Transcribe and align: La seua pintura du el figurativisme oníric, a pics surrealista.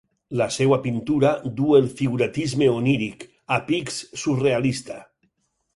La 0.39 0.45
seua 0.53 0.79
pintura 0.85 1.33
du 1.59 1.75
el 1.81 1.91
figurativisme 1.99 2.71
oníric, 2.79 3.29
a 3.59 3.61
pics 3.69 4.05
surrealista. 4.25 4.99